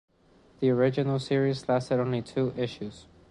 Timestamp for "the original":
0.61-1.19